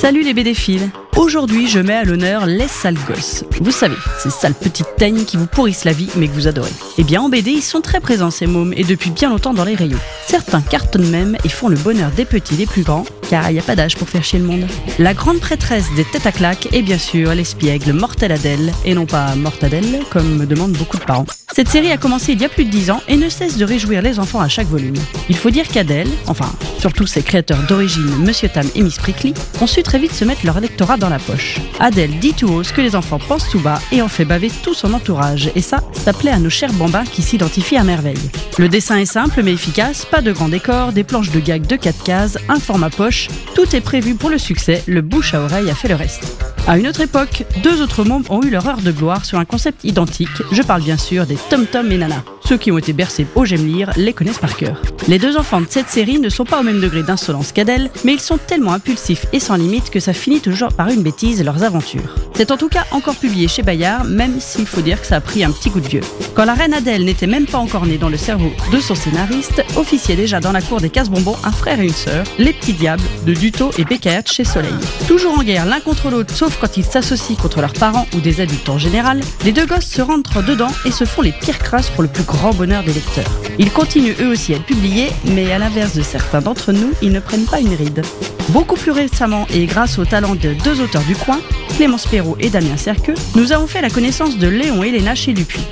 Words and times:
Salut 0.00 0.22
les 0.22 0.32
BD-philes 0.32 0.88
Aujourd'hui, 1.18 1.68
je 1.68 1.78
mets 1.78 1.92
à 1.92 2.04
l'honneur 2.04 2.46
les 2.46 2.68
sales 2.68 2.96
gosses. 3.06 3.44
Vous 3.60 3.70
savez, 3.70 3.98
ces 4.18 4.30
sales 4.30 4.54
petites 4.54 4.96
teignes 4.96 5.26
qui 5.26 5.36
vous 5.36 5.46
pourrissent 5.46 5.84
la 5.84 5.92
vie 5.92 6.08
mais 6.16 6.26
que 6.26 6.32
vous 6.32 6.46
adorez. 6.46 6.72
Eh 6.96 7.04
bien, 7.04 7.20
en 7.20 7.28
BD, 7.28 7.50
ils 7.50 7.62
sont 7.62 7.82
très 7.82 8.00
présents 8.00 8.30
ces 8.30 8.46
mômes 8.46 8.72
et 8.74 8.82
depuis 8.82 9.10
bien 9.10 9.28
longtemps 9.28 9.52
dans 9.52 9.66
les 9.66 9.74
rayons. 9.74 9.98
Certains 10.26 10.62
cartonnent 10.62 11.10
même 11.10 11.36
et 11.44 11.50
font 11.50 11.68
le 11.68 11.76
bonheur 11.76 12.12
des 12.12 12.24
petits 12.24 12.54
et 12.54 12.56
des 12.56 12.66
plus 12.66 12.82
grands, 12.82 13.04
car 13.28 13.50
il 13.50 13.52
n'y 13.52 13.58
a 13.58 13.62
pas 13.62 13.76
d'âge 13.76 13.96
pour 13.96 14.08
faire 14.08 14.24
chier 14.24 14.38
le 14.38 14.46
monde. 14.46 14.66
La 14.98 15.12
grande 15.12 15.38
prêtresse 15.38 15.92
des 15.94 16.04
têtes 16.06 16.24
à 16.24 16.32
claques 16.32 16.72
est 16.72 16.80
bien 16.80 16.96
sûr 16.96 17.34
l'espiègle 17.34 17.92
Mortel 17.92 18.32
Adèle, 18.32 18.72
et 18.86 18.94
non 18.94 19.04
pas 19.04 19.34
Mortadelle, 19.34 20.00
comme 20.08 20.38
me 20.38 20.46
demandent 20.46 20.78
beaucoup 20.78 20.96
de 20.96 21.04
parents. 21.04 21.26
Cette 21.54 21.68
série 21.68 21.92
a 21.92 21.98
commencé 21.98 22.32
il 22.32 22.40
y 22.40 22.46
a 22.46 22.48
plus 22.48 22.64
de 22.64 22.70
10 22.70 22.90
ans 22.90 23.02
et 23.06 23.18
ne 23.18 23.28
cesse 23.28 23.58
de 23.58 23.66
réjouir 23.66 24.00
les 24.00 24.18
enfants 24.18 24.40
à 24.40 24.48
chaque 24.48 24.68
volume. 24.68 24.96
Il 25.28 25.36
faut 25.36 25.50
dire 25.50 25.68
qu'Adèle, 25.68 26.08
enfin 26.26 26.50
surtout 26.80 27.06
ses 27.06 27.22
créateurs 27.22 27.62
d'origine, 27.68 28.16
Monsieur 28.24 28.48
Tam 28.48 28.66
et 28.74 28.82
Miss 28.82 28.96
Prickly, 28.96 29.34
ont 29.60 29.66
su 29.66 29.82
très 29.82 29.98
vite 29.98 30.14
se 30.14 30.24
mettre 30.24 30.46
leur 30.46 30.60
lectorat 30.60 30.96
dans 30.96 31.10
la 31.10 31.18
poche. 31.18 31.60
Adèle 31.78 32.18
dit 32.18 32.32
tout 32.32 32.48
haut 32.48 32.62
ce 32.62 32.72
que 32.72 32.80
les 32.80 32.96
enfants 32.96 33.18
pensent 33.18 33.48
tout 33.50 33.60
bas 33.60 33.80
et 33.92 34.00
en 34.00 34.08
fait 34.08 34.24
baver 34.24 34.50
tout 34.62 34.74
son 34.74 34.94
entourage, 34.94 35.50
et 35.54 35.60
ça, 35.60 35.80
ça 35.92 36.12
plaît 36.12 36.30
à 36.30 36.38
nos 36.38 36.50
chers 36.50 36.72
bambins 36.72 37.04
qui 37.04 37.22
s'identifient 37.22 37.76
à 37.76 37.84
merveille. 37.84 38.30
Le 38.58 38.68
dessin 38.68 38.96
est 38.96 39.04
simple 39.04 39.42
mais 39.42 39.52
efficace, 39.52 40.06
pas 40.06 40.22
de 40.22 40.32
grands 40.32 40.48
décors, 40.48 40.92
des 40.92 41.04
planches 41.04 41.30
de 41.30 41.40
gag 41.40 41.66
de 41.66 41.76
4 41.76 42.02
cases, 42.02 42.38
un 42.48 42.58
format 42.58 42.90
poche, 42.90 43.28
tout 43.54 43.76
est 43.76 43.80
prévu 43.80 44.14
pour 44.14 44.30
le 44.30 44.38
succès, 44.38 44.82
le 44.86 45.02
bouche 45.02 45.34
à 45.34 45.40
oreille 45.40 45.70
a 45.70 45.74
fait 45.74 45.88
le 45.88 45.96
reste. 45.96 46.42
À 46.66 46.78
une 46.78 46.86
autre 46.86 47.00
époque, 47.00 47.44
deux 47.62 47.82
autres 47.82 48.04
mômes 48.04 48.24
ont 48.30 48.42
eu 48.42 48.50
leur 48.50 48.66
heure 48.66 48.80
de 48.80 48.92
gloire 48.92 49.24
sur 49.24 49.38
un 49.38 49.44
concept 49.44 49.84
identique, 49.84 50.28
je 50.52 50.62
parle 50.62 50.82
bien 50.82 50.98
sûr 50.98 51.26
des 51.26 51.36
Tom 51.48 51.66
Tom 51.66 51.90
et 51.92 51.98
Nana. 51.98 52.22
Ceux 52.50 52.58
qui 52.58 52.72
ont 52.72 52.78
été 52.78 52.92
bercés 52.92 53.28
au 53.36 53.44
J'aime 53.44 53.64
lire 53.64 53.92
les 53.94 54.12
connaissent 54.12 54.40
par 54.40 54.56
cœur. 54.56 54.82
Les 55.06 55.20
deux 55.20 55.36
enfants 55.36 55.60
de 55.60 55.68
cette 55.70 55.88
série 55.88 56.18
ne 56.18 56.28
sont 56.28 56.44
pas 56.44 56.58
au 56.58 56.64
même 56.64 56.80
degré 56.80 57.04
d'insolence 57.04 57.52
qu'Adèle, 57.52 57.92
mais 58.04 58.14
ils 58.14 58.20
sont 58.20 58.38
tellement 58.38 58.72
impulsifs 58.72 59.26
et 59.32 59.38
sans 59.38 59.54
limite 59.54 59.88
que 59.88 60.00
ça 60.00 60.12
finit 60.12 60.40
toujours 60.40 60.72
par 60.72 60.88
une 60.88 61.04
bêtise 61.04 61.44
leurs 61.44 61.62
aventures. 61.62 62.16
C'est 62.34 62.50
en 62.50 62.56
tout 62.56 62.68
cas 62.68 62.86
encore 62.90 63.14
publié 63.14 63.46
chez 63.46 63.62
Bayard, 63.62 64.04
même 64.04 64.40
s'il 64.40 64.66
faut 64.66 64.80
dire 64.80 65.00
que 65.00 65.06
ça 65.06 65.16
a 65.16 65.20
pris 65.20 65.44
un 65.44 65.52
petit 65.52 65.70
coup 65.70 65.78
de 65.78 65.86
vieux. 65.86 66.00
Quand 66.34 66.44
la 66.44 66.54
reine 66.54 66.74
Adèle 66.74 67.04
n'était 67.04 67.28
même 67.28 67.46
pas 67.46 67.58
encore 67.58 67.86
née 67.86 67.98
dans 67.98 68.08
le 68.08 68.16
cerveau 68.16 68.50
de 68.72 68.80
son 68.80 68.96
scénariste, 68.96 69.62
officiait 69.76 70.16
déjà 70.16 70.40
dans 70.40 70.50
la 70.50 70.60
cour 70.60 70.80
des 70.80 70.90
casse-bonbons 70.90 71.36
un 71.44 71.52
frère 71.52 71.78
et 71.78 71.84
une 71.84 71.92
sœur, 71.92 72.24
les 72.38 72.52
petits 72.52 72.72
diables 72.72 73.04
de 73.26 73.32
Duto 73.32 73.70
et 73.78 73.84
Beckert 73.84 74.26
chez 74.26 74.44
Soleil. 74.44 74.74
Toujours 75.06 75.38
en 75.38 75.44
guerre 75.44 75.66
l'un 75.66 75.78
contre 75.78 76.10
l'autre, 76.10 76.34
sauf 76.34 76.58
quand 76.60 76.76
ils 76.76 76.84
s'associent 76.84 77.36
contre 77.36 77.60
leurs 77.60 77.74
parents 77.74 78.08
ou 78.16 78.20
des 78.20 78.40
adultes 78.40 78.68
en 78.68 78.78
général, 78.78 79.20
les 79.44 79.52
deux 79.52 79.66
gosses 79.66 79.86
se 79.86 80.02
rentrent 80.02 80.42
dedans 80.42 80.72
et 80.84 80.90
se 80.90 81.04
font 81.04 81.22
les 81.22 81.32
pires 81.32 81.60
crasses 81.60 81.90
pour 81.90 82.02
le 82.02 82.08
plus 82.08 82.24
grand 82.24 82.39
bonheur 82.48 82.82
des 82.82 82.92
lecteurs. 82.92 83.30
Ils 83.58 83.70
continuent 83.70 84.14
eux 84.20 84.28
aussi 84.28 84.54
à 84.54 84.56
être 84.56 84.64
publiés, 84.64 85.10
mais 85.24 85.52
à 85.52 85.58
l'inverse 85.58 85.94
de 85.94 86.02
certains 86.02 86.40
d'entre 86.40 86.72
nous, 86.72 86.92
ils 87.02 87.12
ne 87.12 87.20
prennent 87.20 87.44
pas 87.44 87.60
une 87.60 87.74
ride. 87.74 88.02
Beaucoup 88.48 88.76
plus 88.76 88.90
récemment, 88.90 89.46
et 89.52 89.66
grâce 89.66 89.98
au 89.98 90.04
talent 90.04 90.34
de 90.34 90.54
deux 90.64 90.80
auteurs 90.80 91.04
du 91.04 91.14
coin, 91.14 91.40
Clémence 91.76 92.06
Perrault 92.06 92.36
et 92.40 92.50
Damien 92.50 92.76
Cerqueux, 92.76 93.14
nous 93.36 93.52
avons 93.52 93.66
fait 93.66 93.82
la 93.82 93.90
connaissance 93.90 94.38
de 94.38 94.48
Léon 94.48 94.82
et 94.82 94.90
Léna 94.90 95.14
chez 95.14 95.32
Dupuis. 95.32 95.66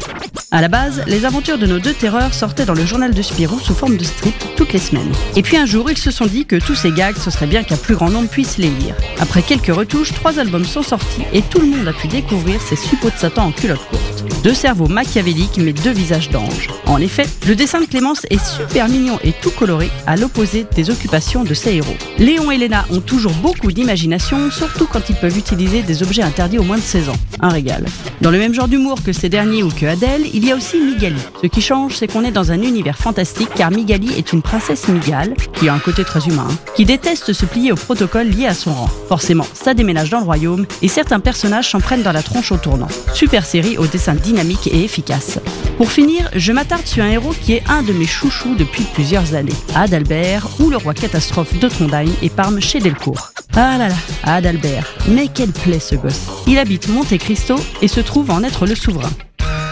À 0.51 0.61
la 0.61 0.69
base, 0.69 1.03
les 1.07 1.25
aventures 1.25 1.59
de 1.59 1.67
nos 1.67 1.79
deux 1.79 1.93
terreurs 1.93 2.33
sortaient 2.33 2.65
dans 2.65 2.75
le 2.75 2.87
journal 2.87 3.13
de 3.13 3.21
Spirou 3.23 3.59
sous 3.61 3.75
forme 3.75 3.97
de 3.97 4.05
strip 4.05 4.35
toutes 4.57 4.73
les 4.73 4.79
semaines. 4.79 5.13
Et 5.37 5.43
puis 5.43 5.57
un 5.57 5.67
jour, 5.67 5.91
ils 5.91 5.99
se 5.99 6.11
sont 6.11 6.27
dit 6.27 6.47
que 6.47 6.57
tous 6.57 6.75
ces 6.75 6.91
gags, 6.91 7.19
ce 7.19 7.31
serait 7.31 7.47
bien 7.47 7.63
qu'un 7.63 7.77
plus 7.77 7.95
grand 7.95 8.11
nombre 8.11 8.29
puisse 8.29 8.57
les 8.57 8.71
lire. 8.71 8.95
Après 9.19 9.43
quelques 9.43 9.75
retouches, 9.75 10.15
trois 10.15 10.39
albums 10.39 10.65
sont 10.65 10.83
sortis 10.83 11.25
et 11.33 11.43
tout 11.43 11.61
le 11.61 11.67
monde 11.67 11.89
a 11.89 11.93
pu 11.93 12.09
découvrir 12.09 12.61
ces 12.63 12.77
suppôts 12.77 13.11
de 13.11 13.19
Satan 13.19 13.47
en 13.47 13.53
culotte 13.53 13.85
courte. 13.91 14.18
Deux 14.43 14.55
cerveaux 14.55 14.89
machiavéliques 14.89 15.59
mais 15.59 15.73
deux 15.73 15.91
visages 15.91 16.31
d'anges. 16.31 16.69
En 16.87 16.99
effet, 16.99 17.27
le 17.47 17.55
dessin 17.55 17.81
de 17.81 17.87
Clémence 17.87 18.27
est 18.31 18.45
super 18.45 18.89
mignon 18.89 19.19
et 19.23 19.33
tout 19.33 19.51
coloré 19.51 19.91
à 20.07 20.17
l'opposé 20.17 20.67
des 20.75 20.91
occupations 20.91 21.45
de 21.45 21.55
ses 21.55 21.75
héros. 21.75 21.97
Léon 22.19 22.51
et 22.51 22.59
Léna 22.59 22.85
ont 22.91 23.01
toujours 23.01 23.33
beaucoup 23.33 23.73
d'imagination, 23.73 24.51
surtout 24.51 24.87
quand 24.87 25.09
ils 25.09 25.17
peuvent 25.17 25.37
utiliser 25.37 25.83
des 25.83 26.03
objets 26.03 26.23
interdits 26.23 26.59
aux 26.59 26.63
moins 26.63 26.79
de 26.79 26.83
16 26.83 27.09
ans. 27.11 27.17
Un 27.41 27.51
régal. 27.51 27.87
Dans 28.21 28.31
le 28.31 28.39
même 28.39 28.55
genre 28.55 28.69
d'humour 28.69 29.03
que 29.03 29.13
ces 29.13 29.29
derniers 29.29 29.63
ou 29.63 29.71
que 29.71 29.87
Adèle, 29.87 30.23
il 30.33 30.45
y 30.45 30.53
a 30.53 30.57
aussi 30.57 30.81
Migali. 30.81 31.21
Ce 31.43 31.47
qui 31.47 31.61
change, 31.61 31.97
c'est 31.97 32.07
qu'on 32.07 32.25
est 32.25 32.31
dans 32.31 32.51
un 32.51 32.63
univers 32.63 32.99
fantastique 32.99 33.51
car 33.55 33.71
Migali 33.71 34.13
est 34.17 34.33
une 34.33 34.43
princesse 34.43 34.89
migale, 34.89 35.35
qui 35.55 35.69
a 35.69 35.75
un 35.75 35.79
côté 35.79 36.05
très 36.05 36.27
humain, 36.27 36.49
qui 36.75 36.85
déteste 36.85 37.33
se 37.33 37.45
plier 37.45 37.73
au 37.73 37.77
protocole 37.77 38.29
lié 38.29 38.47
à 38.47 38.55
son 38.55 38.73
rang. 38.73 38.91
Forcément, 39.09 39.47
ça 39.55 39.75
déménage 39.75 40.11
dans 40.11 40.19
le 40.19 40.25
royaume 40.25 40.67
et 40.83 40.89
certains 40.89 41.21
personnages 41.21 41.71
s'en 41.71 41.81
prennent 41.81 42.03
dans 42.03 42.13
la 42.13 42.23
tronche 42.23 42.53
au 42.53 42.57
tournant. 42.57 42.89
Super 43.15 43.47
série 43.47 43.79
au 43.79 43.87
dynamique 44.15 44.69
et 44.69 44.85
efficace. 44.85 45.39
Pour 45.77 45.93
finir, 45.93 46.29
je 46.35 46.53
m'attarde 46.53 46.87
sur 46.87 47.05
un 47.05 47.11
héros 47.11 47.35
qui 47.41 47.55
est 47.55 47.63
un 47.69 47.83
de 47.83 47.93
mes 47.93 48.07
chouchous 48.07 48.55
depuis 48.57 48.85
plusieurs 48.95 49.35
années, 49.35 49.53
Adalbert 49.75 50.49
ou 50.61 50.71
le 50.71 50.77
roi 50.77 50.95
catastrophe 50.95 51.59
de 51.59 51.69
Trondheim 51.69 52.11
et 52.23 52.31
Parme 52.31 52.61
chez 52.61 52.81
Delcourt. 52.81 53.33
Ah 53.55 53.79
là 53.79 53.89
là, 53.89 53.95
Adalbert, 54.25 54.93
mais 55.09 55.29
quelle 55.29 55.53
plaît 55.53 55.81
ce 55.81 55.95
gosse. 55.95 56.27
Il 56.47 56.59
habite 56.59 56.89
Monte 56.89 57.17
Cristo 57.19 57.57
et 57.83 57.89
se 57.89 58.01
trouve 58.01 58.31
en 58.31 58.43
être 58.43 58.67
le 58.67 58.75
souverain. 58.75 59.11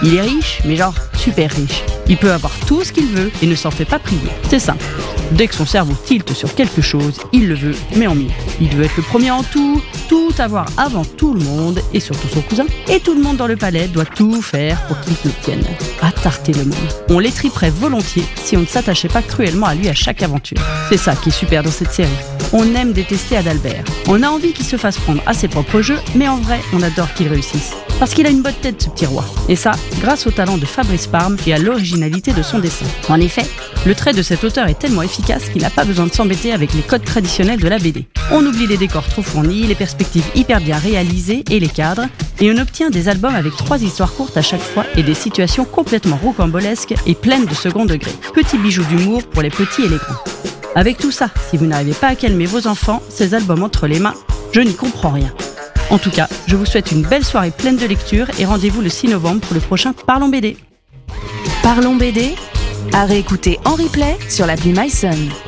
Il 0.03 0.15
est 0.15 0.21
riche, 0.21 0.61
mais 0.65 0.77
genre 0.77 0.95
super 1.17 1.51
riche. 1.51 1.83
Il 2.09 2.17
peut 2.17 2.33
avoir 2.33 2.53
tout 2.67 2.85
ce 2.85 2.93
qu'il 2.93 3.07
veut 3.07 3.31
et 3.43 3.47
ne 3.47 3.55
s'en 3.55 3.71
fait 3.71 3.85
pas 3.85 3.99
prier. 3.99 4.31
C'est 4.49 4.59
simple. 4.59 4.85
Dès 5.33 5.49
que 5.49 5.55
son 5.55 5.67
cerveau 5.67 5.95
tilte 6.05 6.33
sur 6.35 6.55
quelque 6.55 6.83
chose, 6.83 7.19
il 7.33 7.49
le 7.49 7.55
veut, 7.55 7.75
mais 7.97 8.07
en 8.07 8.15
mieux. 8.15 8.31
Il 8.61 8.69
veut 8.69 8.85
être 8.85 8.97
le 8.97 9.03
premier 9.03 9.31
en 9.33 9.43
tout, 9.43 9.83
tout 10.09 10.33
avoir 10.39 10.67
avant 10.77 11.05
tout 11.05 11.35
le 11.35 11.41
monde, 11.41 11.81
et 11.93 11.99
surtout 11.99 12.29
son 12.29 12.43
cousin. 12.43 12.67
Et 12.89 13.01
tout 13.01 13.15
le 13.15 13.21
monde 13.21 13.37
dans 13.37 13.49
le 13.49 13.57
palais 13.57 13.89
doit 13.89 14.05
tout 14.05 14.41
faire 14.41 14.81
pour 14.87 15.01
qu'il 15.01 15.15
l'obtienne. 15.25 15.65
À 16.01 16.13
le 16.53 16.65
monde. 16.65 16.75
On 17.09 17.19
l'étriperait 17.19 17.71
volontiers 17.71 18.25
si 18.37 18.57
on 18.57 18.61
ne 18.61 18.67
s'attachait 18.67 19.09
pas 19.09 19.23
cruellement 19.23 19.67
à 19.67 19.75
lui 19.75 19.89
à 19.89 19.95
chaque 19.95 20.23
aventure. 20.23 20.59
C'est 20.89 20.97
ça 20.97 21.17
qui 21.17 21.31
est 21.31 21.33
super 21.33 21.63
dans 21.63 21.71
cette 21.71 21.93
série. 21.93 22.11
On 22.53 22.75
aime 22.75 22.93
détester 22.93 23.37
Adalbert. 23.37 23.85
On 24.07 24.23
a 24.23 24.29
envie 24.29 24.53
qu'il 24.53 24.65
se 24.65 24.77
fasse 24.77 24.99
prendre 24.99 25.23
à 25.27 25.35
ses 25.35 25.49
propres 25.49 25.81
jeux, 25.81 25.99
mais 26.15 26.29
en 26.29 26.37
vrai, 26.37 26.61
on 26.73 26.83
adore 26.83 27.13
qu'il 27.15 27.29
réussisse. 27.29 27.73
Parce 27.99 28.13
qu'il 28.13 28.27
a 28.27 28.31
une 28.31 28.43
bonne 28.43 28.55
tête, 28.61 28.83
ce 28.83 28.91
petit 28.91 29.07
roi. 29.07 29.25
Et 29.49 29.57
ça, 29.57 29.73
grâce 30.01 30.27
au 30.27 30.31
talent 30.31 30.59
de 30.59 30.67
Fabrice 30.67 31.07
Parme 31.07 31.37
et 31.47 31.55
à 31.55 31.59
l'originalité 31.59 32.33
de 32.33 32.43
son 32.43 32.59
dessin. 32.59 32.85
En 33.09 33.19
effet, 33.21 33.47
le 33.87 33.95
trait 33.95 34.13
de 34.13 34.23
cet 34.23 34.45
auteur 34.45 34.69
est 34.69 34.79
tellement 34.79 35.03
efficace 35.03 35.49
qu'il 35.49 35.63
n'a 35.63 35.71
pas 35.71 35.85
besoin 35.85 36.07
de 36.07 36.13
s'embêter 36.13 36.53
avec 36.53 36.75
les 36.75 36.83
codes 36.83 37.05
traditionnels 37.05 37.61
de 37.61 37.69
la 37.69 37.79
BD. 37.79 38.05
On 38.31 38.45
oublie 38.45 38.67
les 38.67 38.77
décors 38.77 39.09
trop 39.09 39.23
fournis, 39.23 39.63
les 39.63 39.75
perspectives 39.75 40.27
hyper 40.35 40.61
bien 40.61 40.77
réalisées 40.77 41.43
et 41.51 41.59
les 41.59 41.69
cadres, 41.69 42.07
et 42.41 42.53
on 42.53 42.59
obtient 42.59 42.91
des 42.91 43.09
albums 43.09 43.35
avec 43.35 43.57
trois 43.57 43.79
histoires 43.79 44.13
courtes 44.13 44.37
à 44.37 44.43
chaque 44.43 44.61
fois 44.61 44.85
et 44.97 45.03
des 45.03 45.15
situations 45.15 45.65
complètement 45.65 46.19
rocambolesques 46.23 46.95
et 47.07 47.15
pleines 47.15 47.47
de 47.47 47.55
second 47.55 47.87
degré. 47.87 48.11
Petit 48.35 48.59
bijou 48.59 48.85
d'humour 48.85 49.23
pour 49.23 49.41
les 49.41 49.51
petits 49.51 49.83
et 49.83 49.89
les 49.89 49.97
grands. 49.97 50.23
Avec 50.75 50.99
tout 50.99 51.13
ça, 51.13 51.31
si 51.49 51.57
vous 51.57 51.67
n'arrivez 51.67 51.95
pas 51.95 52.09
à 52.09 52.15
calmer 52.15 52.45
vos 52.45 52.67
enfants, 52.67 53.03
ces 53.09 53.33
albums 53.33 53.63
entre 53.63 53.87
les 53.87 54.01
mains, 54.01 54.15
je 54.53 54.61
n'y 54.61 54.75
comprends 54.75 55.13
rien. 55.13 55.33
En 55.91 55.99
tout 55.99 56.11
cas, 56.11 56.29
je 56.47 56.57
vous 56.57 56.67
souhaite 56.67 56.91
une 56.91 57.03
belle 57.03 57.25
soirée 57.25 57.53
pleine 57.53 57.77
de 57.77 57.87
lecture 57.87 58.27
et 58.39 58.45
rendez-vous 58.45 58.83
le 58.83 58.89
6 58.89 59.09
novembre 59.09 59.41
pour 59.41 59.55
le 59.55 59.61
prochain 59.61 59.93
Parlons 59.93 60.29
BD. 60.29 60.57
Parlons 61.63 61.95
BD 61.95 62.35
à 62.93 63.05
réécouter 63.05 63.59
en 63.65 63.75
replay 63.75 64.17
sur 64.29 64.47
l'appli 64.47 64.73
MySun. 64.73 65.46